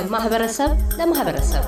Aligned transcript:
ከማህበረሰብ 0.00 0.70
ለማህበረሰብ 0.98 1.64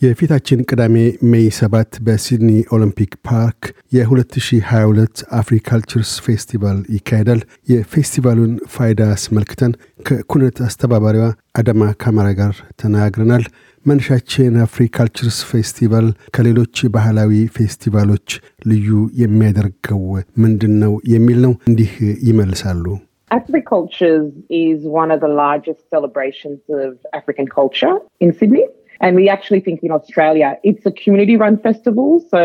የፊታችን 0.00 0.64
ቅዳሜ 0.68 0.96
May 1.32 1.46
7 1.58 1.98
በሲድኒ 2.06 2.50
ኦሎምፒክ 2.76 3.12
ፓርክ 3.28 3.60
የ2022 3.96 5.22
አፍሪካልቸርስ 5.38 6.10
ፌስቲቫል 6.26 6.78
ይካሄዳል። 6.96 7.40
የፌስቲቫሉን 7.72 8.52
ፋይዳ 8.74 9.00
አስመልክተን 9.14 9.72
ከኩነት 10.08 10.58
አስተባባሪዋ 10.66 11.26
አዳማ 11.60 11.88
ካማራ 12.02 12.28
ጋር 12.40 12.52
ተነጋግረናል። 12.82 13.46
መነሻችን 13.86 14.60
አፍሪካልቸርስ 14.66 15.40
ፌስቲቫል 15.50 16.06
ከሌሎች 16.36 16.86
ባህላዊ 16.94 17.42
ፌስቲቫሎች 17.58 18.28
ልዩ 18.66 18.90
የሚያደርገው 19.22 20.02
ምንድን 20.44 20.74
ነው 20.84 20.94
የሚል 21.14 21.40
ነው። 21.46 21.54
እንዲህ 21.70 21.92
ይመልሳሉ። 22.30 22.84
Africultures 23.30 24.26
is 24.58 24.80
one 24.94 25.10
of 25.10 25.20
the 25.20 25.30
largest 25.36 25.80
celebrations 25.90 26.60
of 26.78 26.90
African 27.12 27.46
culture 27.50 27.94
in 28.20 28.30
Sydney. 28.32 28.66
And 29.00 29.14
we 29.14 29.28
actually 29.28 29.60
think 29.60 29.82
in 29.82 29.92
Australia, 29.92 30.58
it's 30.64 30.84
a 30.86 30.92
community 30.92 31.36
run 31.36 31.58
festival. 31.58 32.08
So 32.30 32.40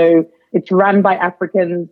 it's 0.54 0.72
run 0.74 1.02
by 1.02 1.16
Africans 1.24 1.90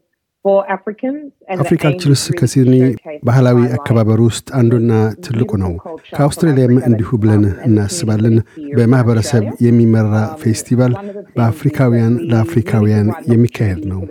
አፍሪካልቸርስ 1.55 2.21
ከሲድኒ 2.39 2.75
ባህላዊ 3.23 3.57
አከባበር 3.75 4.19
ውስጥ 4.27 4.47
አንዱና 4.59 4.91
ትልቁ 5.25 5.51
ነው። 5.63 5.73
ከአውስትራሊያም 6.15 6.75
እንዲሁ 6.87 7.09
ብለን 7.23 7.43
እናስባለን። 7.67 8.35
በማኅበረሰብ 8.77 9.43
የሚመራ 9.65 10.13
ፌስቲቫል 10.43 10.93
በአፍሪካውያን 11.37 12.13
ለአፍሪካውያን 12.31 13.09
የሚካሄድ 13.31 13.81
ነው። 13.91 14.01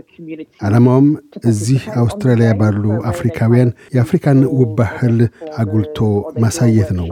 ዓላማውም 0.67 1.09
እዚህ 1.53 1.83
አውስትራሊያ 2.03 2.51
ባሉ 2.61 2.85
አፍሪካውያን 3.13 3.71
የአፍሪካን 3.97 4.41
ውብ 4.59 4.73
ባህል 4.81 5.17
አጉልቶ 5.63 5.99
ማሳየት 6.45 6.93
ነው። 7.01 7.09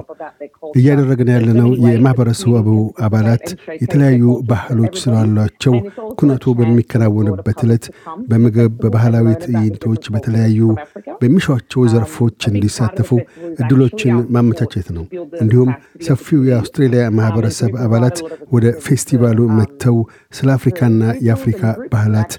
እያደረግን 0.75 1.31
ያለነው 1.35 1.69
የማኅበረሰቡ 1.85 2.69
አባላት 3.07 3.47
የተለያዩ 3.83 4.23
ባህሎች 4.51 4.95
ስላሏቸው 5.03 5.75
ኩነቱ 6.19 6.55
በሚከናወንበት 6.59 7.59
ዕለት 7.67 7.85
በምግብ 8.31 8.73
በባህላዊ 8.83 9.27
ትዕይንቶች 9.45 10.05
በተለያዩ 10.15 10.61
በሚሿቸው 11.21 11.83
ዘርፎች 11.93 12.41
እንዲሳተፉ 12.51 13.11
እድሎችን 13.61 14.17
ማመቻቸት 14.35 14.89
ነው። 14.97 15.05
እንዲሁም 15.43 15.71
ሰፊው 16.07 16.41
የአውስትሬልያ 16.49 17.05
ማኅበረሰብ 17.19 17.73
አባላት 17.85 18.19
ወደ 18.55 18.67
ፌስቲቫሉ 18.87 19.39
መጥተው 19.59 19.97
ስለ 20.37 20.49
አፍሪካና 20.57 20.85
የአፍሪካ 21.27 21.63
ባህላት 21.93 22.33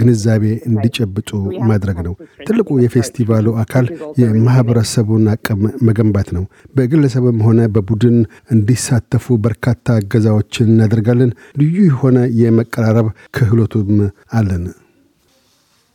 ግንዛቤ 0.00 0.44
እንዲጨብጡ 0.70 1.30
ማድረግ 1.70 1.98
ነው። 2.06 2.14
ትልቁ 2.46 2.68
የፌስቲቫሉ 2.84 3.46
አካል 3.62 3.86
የማኅበረሰቡን 4.22 5.24
አቅም 5.32 5.60
መገንባት 5.88 6.28
ነው። 6.36 6.44
በግለሰብም 6.76 7.38
ሆነ 7.46 7.60
በቡድን 7.74 8.18
እንዲሳተፉ 8.54 9.36
በርካታ 9.46 9.96
እገዛዎችን 10.02 10.70
እናደርጋለን። 10.72 11.32
ልዩ 11.60 11.76
የሆነ 11.88 12.18
የመቀራረብ 12.42 13.08
ክህሎቱም 13.36 13.90
አለን። 14.32 14.64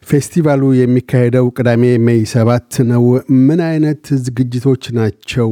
ፌስቲቫሉ 0.04 0.64
የሚካሄደው 0.80 1.46
ቅዳሜ 1.58 1.84
May 2.08 2.22
ሰባት 2.34 2.74
ነው። 2.92 3.06
ምን 3.48 3.62
አይነት 3.70 4.04
ዝግጅቶች 4.26 4.84
ናቸው 5.00 5.50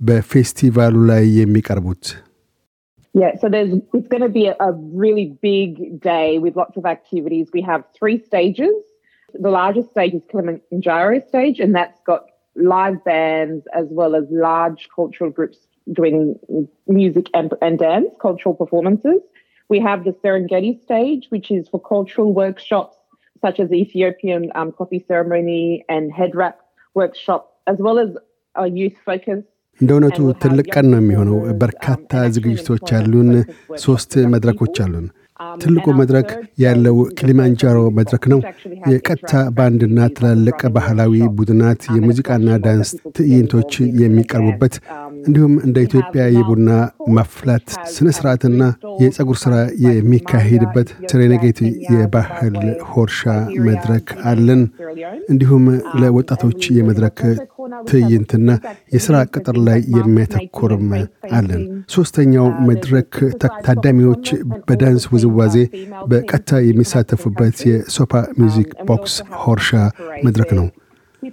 በፌስቲቫሉ 0.00 0.96
ላይ 1.10 1.24
የሚቀርቡት? 1.40 2.04
Yeah, 3.14 3.32
so 3.34 3.46
there's 3.48 3.70
it's 3.94 4.08
going 4.08 4.22
to 4.22 4.28
be 4.30 4.44
a, 4.46 4.54
a 4.60 4.72
really 4.94 5.26
big 5.42 5.68
day 6.02 6.38
with 6.38 6.54
lots 6.54 6.76
of 6.76 6.84
activities. 6.86 7.46
We 7.50 7.62
have 7.62 7.82
three 7.98 8.18
stages. 8.20 8.74
The 9.34 9.52
largest 9.52 9.88
stage 9.90 10.12
is 10.12 10.24
Kilimanjaro 10.30 11.20
stage, 11.22 11.58
and 11.58 11.74
that's 11.74 12.00
got 12.02 12.22
live 12.55 13.03
bands 13.03 13.65
as 13.73 13.87
well 13.89 14.15
as 14.15 14.25
large 14.29 14.89
cultural 14.95 15.29
groups 15.29 15.57
doing 15.91 16.37
music 16.87 17.25
and, 17.33 17.53
and 17.61 17.79
dance, 17.79 18.07
cultural 18.21 18.53
performances. 18.53 19.21
We 19.69 19.79
have 19.79 20.03
the 20.03 20.11
Serengeti 20.11 20.81
stage, 20.81 21.27
which 21.29 21.49
is 21.49 21.67
for 21.69 21.79
cultural 21.79 22.33
workshops 22.33 22.97
such 23.41 23.59
as 23.59 23.69
the 23.69 23.77
Ethiopian 23.77 24.51
um, 24.55 24.71
coffee 24.71 25.03
ceremony 25.07 25.83
and 25.89 26.11
head 26.11 26.35
wrap 26.35 26.59
workshop, 26.95 27.57
as 27.67 27.77
well 27.79 27.97
as 27.97 28.09
a 28.55 28.67
youth 28.69 28.97
focus 29.05 29.41
እንደ 29.79 29.91
እውነቱ 29.95 30.17
ትልቅ 30.43 30.65
ቀን 30.73 30.85
ነው 30.91 30.99
የሚሆነው። 31.01 31.37
በርካታ 31.61 32.11
ዝግጅቶች 32.35 32.89
አሉን። 32.97 33.29
ሶስት 33.85 34.11
መድረኮች 34.33 34.75
አሉን። 34.83 35.05
ትልቁ 35.60 35.86
መድረክ 35.98 36.28
ያለው 36.60 36.96
ኪሊማንጃሮ 37.18 37.78
መድረክ 37.96 38.24
ነው። 38.32 38.40
የቀጥታ 38.92 39.32
ባንድና 39.56 39.98
ትላልቅ 40.16 40.60
ባህላዊ 40.76 41.14
ቡድናት 41.36 41.82
የሙዚቃና 41.96 42.58
ዳንስ 42.64 42.90
ትዕይንቶች 43.16 43.72
የሚቀርቡበት 44.02 44.76
እንዲሁም 45.26 45.54
እንደ 45.66 45.76
ኢትዮጵያ 45.86 46.24
የቡና 46.34 46.70
ማፍላት 47.14 47.66
ስነ 47.94 48.08
ስርዓትና 48.16 48.62
የጸጉር 49.00 49.38
ሥራ 49.42 49.54
የሚካሄድበት 49.86 50.88
ሴሬኔጌቲ 51.10 51.60
የባህል 51.94 52.56
ሆርሻ 52.90 53.22
መድረክ 53.66 54.08
አለን። 54.30 54.62
እንዲሁም 55.30 55.64
ለወጣቶች 56.00 56.62
የመድረክ 56.76 57.20
ትዕይንትና 57.88 58.48
የሥራ 58.94 59.16
ቅጥር 59.32 59.58
ላይ 59.66 59.80
የሚያተኩርም 59.96 60.86
አለን። 61.38 61.62
ሦስተኛው 61.90 62.48
መድረክ 62.68 63.12
ታዳሚዎች 63.66 64.26
በዳንስ 64.68 65.06
ውዝዋዜ 65.12 65.56
በቀጥታ 66.10 66.62
የሚሳተፉበት 66.66 67.60
የሶፓ 67.70 68.12
music 68.38 68.72
box 68.88 69.14
ሆርሻ 69.42 69.70
መድረክ 70.26 70.52
ነው። 70.58 70.66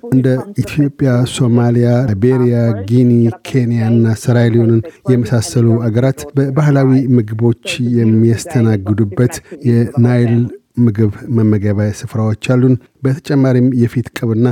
እንደ 0.09 0.28
ኢትዮጵያ፣ 0.58 1.09
ሶማሊያ፣ 1.34 1.90
ላይቤሪያ፣ 2.08 2.58
ጊኒ፣ 2.90 3.12
ኬንያ 3.48 3.81
እና 3.92 4.14
ሰራሊዮንን 4.22 4.80
የመሳሰሉ 5.12 5.68
አገራት 5.88 6.20
በባህላዊ 6.38 6.90
ምግቦች 7.18 7.66
የሚያስተናግዱበት 7.98 9.36
የናይል 9.70 10.36
ምግብ 10.80 11.12
መመገቢያ 11.38 11.90
ስፍራዎች 12.00 12.44
አሉን። 12.50 12.75
በተጨማሪም 13.04 13.68
የፊት 13.81 14.08
ቅብና 14.18 14.46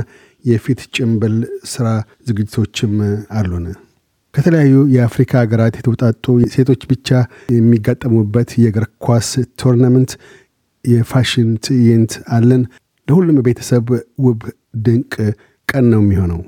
የፊት 0.44 0.80
ጭንብል 0.96 1.34
ስራ 1.64 1.86
ዝግጅቶችም 2.28 2.94
አሉን። 3.38 3.66
ከተለያዩ 4.34 4.74
የአፍሪካ 4.94 5.32
ሀገራት 5.42 5.74
የተውጣጡ 5.78 6.24
ሴቶች 6.54 6.82
ብቻ 6.92 7.08
የሚጋጠሙበት 7.56 8.50
የእግር 8.62 8.86
ኳስ 9.06 9.28
tournament፣ 9.62 10.12
የፋሽን 10.84 11.50
ትዕይንት 11.66 12.12
አለን። 12.36 12.62
ለሁሉም 13.08 13.38
ቤተሰብ 13.48 13.86
ውብ 14.26 14.40
ድንቅ 14.86 15.14
ቀን 15.68 15.84
ነው 15.92 16.00
የሚሆነው። 16.02 16.40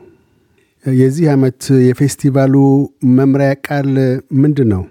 የዚህ 0.84 1.26
ዓመት 1.34 1.60
የፌስቲቫሉ 1.88 2.54
መምሪያ 3.18 3.52
ቃል 3.68 3.90
ምንድን 4.42 4.68
ነው? 4.74 4.82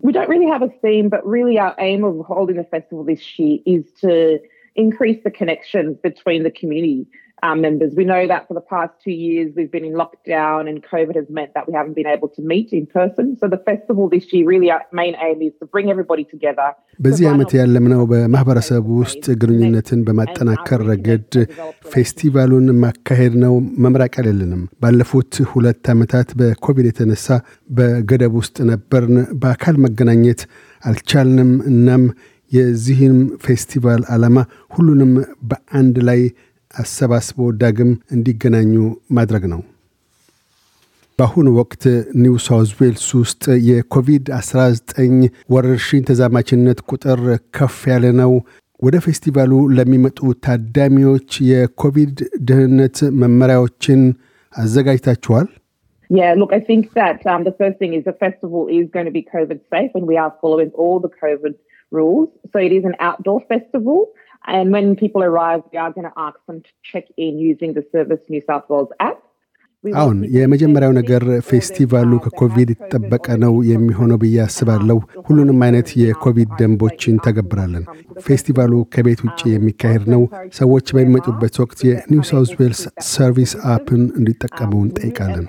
We 0.00 0.12
don't 0.12 0.28
really 0.28 0.46
have 0.46 0.62
a 0.62 0.72
theme, 0.82 1.06
but 1.08 1.22
really 1.26 1.56
our 1.58 1.74
aim 1.80 2.00
of 2.04 2.14
holding 2.26 2.56
the 2.56 2.68
festival 2.74 3.02
this 3.04 3.24
year 3.38 3.56
is 3.66 3.82
to 4.02 4.12
increase 4.76 5.20
the 5.24 5.32
connections 5.32 5.92
between 5.98 6.40
the 6.42 6.52
community. 6.52 7.00
our 7.43 7.57
members. 7.57 7.91
We 7.93 8.05
know 8.05 8.25
that 8.27 8.47
for 8.47 8.53
the 8.53 8.65
past 8.65 8.93
two 9.03 9.15
years 9.23 9.47
we've 9.55 9.71
been 9.71 9.85
in 9.85 9.93
lockdown 9.93 10.69
and 10.69 10.77
COVID 10.85 11.15
has 11.15 11.29
meant 11.29 11.51
that 11.53 11.67
we 11.67 11.73
haven't 11.73 11.93
been 11.93 12.07
able 12.07 12.29
to 12.29 12.41
meet 12.43 12.71
in 12.71 12.85
person. 12.89 13.25
So 13.39 13.47
the 13.47 13.61
festival 13.61 14.03
this 14.09 14.25
year 14.31 14.45
really 14.45 14.69
our 14.71 14.83
main 14.93 15.15
aim 15.21 15.41
is 15.41 15.53
to 15.61 15.65
bring 15.67 15.89
everybody 15.89 16.25
together. 16.25 16.67
በዚህ 16.99 17.25
ዓመት 17.31 17.51
ያለምነው 17.59 18.01
በማህበረሰብ 18.11 18.83
ውስጥ 18.99 19.25
ግንኙነትን 19.41 19.99
በማጠናከር 20.07 20.81
ረገድ 20.89 21.33
ፌስቲቫሉን 21.93 22.67
ማካሄድ 22.83 23.35
ነው። 23.45 23.53
መምራቅ 23.85 24.13
የለንም። 24.21 24.61
ባለፉት 24.83 25.33
ሁለት 25.53 25.87
ዓመታት 25.95 26.29
በኮቪድ 26.41 26.87
የተነሳ 26.89 27.27
በገደብ 27.79 28.35
ውስጥ 28.41 28.57
ነበርን። 28.71 29.17
በአካል 29.43 29.77
መገናኘት 29.87 30.43
አልቻልንም። 30.83 31.51
እናም 31.71 32.05
የዚህም 32.51 33.19
ፌስቲቫል 33.45 34.01
ዓላማ 34.15 34.39
ሁሉንም 34.75 35.11
በአንድ 35.51 35.95
ላይ 36.09 36.19
አሰባስቦ 36.74 37.38
ዳግም 37.62 37.90
እንዲገናኙ 38.14 38.72
ማድረግ 39.18 39.44
ነው። 39.52 39.60
በአሁኑ 41.18 41.48
ወቅት 41.60 41.84
ኒው 42.22 42.34
ሳውዝ 42.46 42.70
ዌልስ 42.80 43.06
ውስጥ 43.20 43.44
የኮቪድ-19 43.68 44.98
ወረርሽኝ 45.54 46.02
ተዛማችነት 46.10 46.80
ቁጥር 46.90 47.20
ከፍ 47.56 47.78
ያለ 47.92 48.06
ነው። 48.20 48.32
ወደ 48.82 48.96
ፌስቲቫሉ 49.06 49.52
ለሚመጡ 49.76 50.18
ታዳሚዎች 50.46 51.30
የኮቪድ 51.50 52.18
ደህንነት 52.50 52.98
መመሪያዎችን 53.22 54.02
አዘጋጅታችኋል? 54.52 55.48
Yeah, 56.10 56.32
look, 56.40 56.52
I 56.52 56.60
think 56.60 56.84
that 56.94 57.18
um, 57.26 57.44
the 57.44 57.52
first 57.52 57.78
thing 57.78 57.92
is 57.92 58.04
the 58.04 58.16
festival 58.18 58.66
is 58.68 58.86
going 58.94 59.04
to 59.04 59.12
be 59.12 59.22
COVID 59.34 59.58
safe 59.72 59.90
and 59.94 60.06
we 60.06 60.16
are 60.16 60.32
following 60.42 60.70
all 60.74 60.98
the 60.98 61.10
COVID 61.22 61.54
rules. 61.92 62.28
So 62.52 62.58
it 62.58 62.72
is 62.72 62.84
an 62.84 62.96
outdoor 63.00 63.40
festival. 63.42 63.98
And 64.44 64.72
when 64.72 64.96
people 64.96 65.22
arrive, 65.22 65.62
we 65.72 65.78
are 65.78 65.92
going 65.92 66.06
to 66.06 66.16
ask 66.18 66.38
them 66.46 66.60
to 66.60 66.70
check 66.82 67.06
in 67.18 67.38
using 67.40 67.74
the 67.74 67.84
Service 67.92 68.20
New 68.28 68.42
South 68.42 68.66
Wales 68.68 68.92
app. 69.00 69.18
አሁን 69.84 70.16
የመጀመሪያው 70.36 70.92
ነገር 70.98 71.22
ፌስቲቫሉ 71.48 72.12
ከኮቪድ 72.24 72.68
የተጠበቀ 72.72 73.26
ነው 73.44 73.52
የሚሆነው 73.68 74.18
ብዬ 74.22 74.38
አስባለሁ። 74.44 74.96
ሁሉንም 75.26 75.60
አይነት 75.66 75.88
የኮቪድ 76.00 76.50
ደንቦች 76.60 77.00
እንተገብራለን። 77.12 77.84
ፌስቲቫሉ 78.26 78.72
ከቤት 78.94 79.20
ውጭ 79.26 79.40
የሚካሄድ 79.52 80.04
ነው። 80.14 80.22
ሰዎች 80.60 80.86
በሚመጡበት 80.96 81.56
ወቅት 81.64 81.80
የኒው 81.88 82.24
ሳውዝ 82.30 82.52
ዌልስ 82.60 82.82
service 83.12 83.54
app 83.74 83.91
ን 83.91 84.02
እንዲጠቀሙ 84.20 84.72
እንጠይቃለን። 84.86 85.46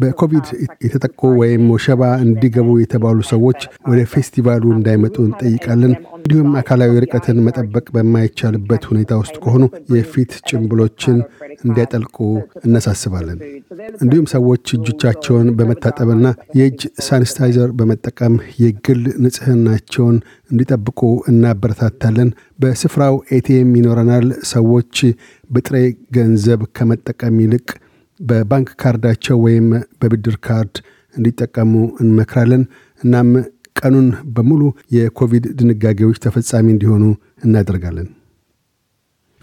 በኮቪድ 0.00 0.46
የተጠቁ 0.84 1.20
ወይም 1.40 1.64
ወሸባ 1.74 2.02
እንዲገቡ 2.24 2.68
የተባሉ 2.80 3.18
ሰዎች 3.30 3.60
ወደ 3.90 4.00
ፌስቲቫሉ 4.12 4.64
እንዳይመጡ 4.76 5.16
እንጠይቃለን። 5.24 5.92
እንዲሁም 6.18 6.50
አካላዊ 6.60 6.92
ርቀትን 7.04 7.38
መጠበቅ 7.46 7.86
በማይቻልበት 7.94 8.82
ሁኔታ 8.90 9.12
ውስጥ 9.20 9.36
ከሆኑ 9.44 9.64
የፊት 9.94 10.32
ጭንብሎችን 10.48 11.16
እንዲያጠልቁ 11.64 12.16
እነሳስባለን። 12.64 13.38
እንዲሁም 14.02 14.26
ሰዎች 14.34 14.74
እጆቻቸውን 14.76 15.48
በመታጠብና 15.58 16.26
የእጅ 16.58 16.80
ሳኒታይዘር 17.06 17.70
በመጠቀም 17.72 18.34
የግል 18.62 19.02
ንጽህናቸውን 19.24 20.16
እንዲጠብቁ 20.50 21.00
እናበረታታለን። 21.28 22.30
በስፍራው 22.60 23.14
ኤቲኤም 23.32 23.70
ይኖረናል። 23.76 24.26
ሰዎች 24.52 24.96
በጥሬ 25.50 25.76
ገንዘብ 26.12 26.60
ከመጠቀም 26.76 27.40
ይልቅ 27.42 27.68
በባንክ 28.20 28.68
ካርዳቸው 28.80 29.38
ወይም 29.46 29.68
በብድር 30.02 30.36
ካርድ 30.36 30.76
እንዲጠቀሙ 31.14 31.72
እንመክራለን። 32.00 32.62
እናም 33.00 33.30
ቀኑን 33.80 34.12
በሙሉ 34.24 34.62
የኮቪድ 34.92 35.46
ድንጋጌዎች 35.60 36.18
ተፈጻሚ 36.18 36.66
እንዲሆኑ 36.70 37.04
እናደርጋለን። 37.44 38.08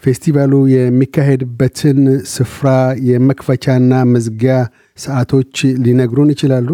ፌስቲቫሉ 0.03 0.67
የሚካሄድበትን 0.67 1.99
ስፍራ 2.25 2.69
የመክፈቻና 3.09 4.03
መዝጊያ 4.13 4.55
ሰዓቶች 4.97 5.53
ሊነግሩን 5.85 6.29
ይችላሉ? 6.29 6.69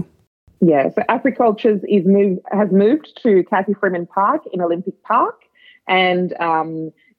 Yeah, 0.62 0.90
so 0.90 1.02
Africultures 1.08 1.82
is 1.88 2.04
moved, 2.08 2.40
has 2.52 2.72
moved 2.72 3.08
to 3.24 3.44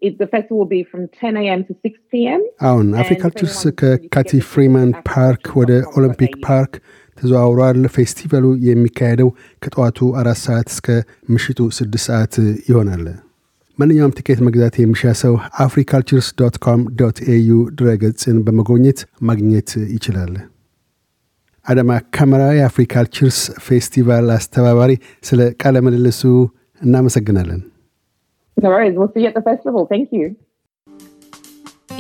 it, 0.02 0.18
the 0.18 0.26
festival 0.26 0.58
will 0.58 0.66
be 0.68 0.84
from 0.84 1.08
10 1.10 1.36
a.m. 1.36 1.64
to 1.64 1.72
6 1.82 1.98
p.m. 2.12 2.40
አሁን 2.68 2.88
አፍሪካልቸርስ 3.02 3.60
ከካቲ 3.80 4.30
ፍሪማን 4.50 4.90
ፓርክ 5.08 5.44
ወደ 5.60 5.72
ኦሎምፒክ 5.96 6.34
ፓርክ 6.46 6.72
ተዘዋውሯል። 7.18 7.80
ፌስቲቫሉ 7.96 8.44
የሚካሄደው 8.66 9.30
ከጠዋቱ 9.62 10.10
አራት 10.20 10.38
ሰዓት 10.44 10.68
እስከ 10.74 10.86
ምሽቱ 11.34 11.60
ስድስት 11.78 12.06
ሰዓት 12.08 12.34
ይሆናል። 12.70 13.04
ማንኛውም 13.78 14.14
ቲኬት 14.18 14.40
መግዛት 14.46 14.76
የሚሻ 14.78 15.02
ሰው 15.22 15.34
አፍሪካልቸርስ 15.64 16.28
dot 16.40 16.56
com 16.64 16.80
dot 17.00 17.18
au 17.34 17.50
ድረገጽን 17.78 18.38
በመጎብኘት 18.46 19.00
ማግኘት 19.28 19.72
ይችላል። 19.94 20.32
አዳማ 21.66 21.92
ካማራ 22.16 22.42
የአፍሪካልቸርስ 22.58 23.38
ፌስቲቫል 23.66 24.28
አስተባባሪ፣ 24.36 24.92
ስለ 25.28 25.40
ቃለ 25.62 25.76
ምልልሱ 25.86 26.22
እናመሰግናለን። 26.80 27.60
No 28.58 28.70
worries, 28.70 28.96
we'll 28.96 29.12
see 29.12 29.20
you 29.20 29.28
at 29.28 29.34
the 29.34 29.42
festival. 29.42 29.86
Thank 29.86 30.08
you. 30.12 30.26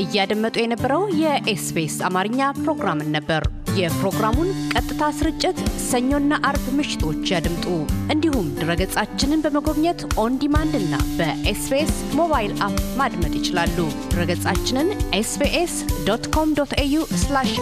እያደመጡ 0.02 0.56
የነበረው 0.60 1.02
የኤስቢኤስ 1.20 1.94
አማርኛ 2.08 2.40
ፕሮግራምን 2.58 3.08
ነበር። 3.16 3.42
የፕሮግራሙን 3.78 4.50
ቀጥታ 4.72 5.08
ስርጭት 5.18 5.58
ሰኞና 5.88 6.38
አርብ 6.48 6.66
ምሽቶች 6.78 7.32
ያድምጡ። 7.32 7.66
እንዲሁም 8.14 8.46
ድረገጻችንን 8.60 9.42
በመጎብኘት 9.44 10.02
on 10.22 10.36
demand 10.42 10.74
እና 10.80 10.94
በኤስቢኤስ 11.18 11.94
mobile 12.20 12.54
app 12.68 12.78
ማድመጥ 13.00 13.32
ይችላሉ። 13.40 13.78
ድረገጻችንን 14.12 14.90
ኤስቢኤስ 15.14 15.74
dot 16.08 16.26
com 16.36 16.52
dot 16.60 16.74
au 16.84 17.02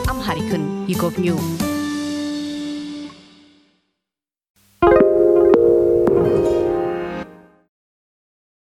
Amharic 0.07 0.53
ን 0.53 0.67
ይጎብኙ። 0.93 1.29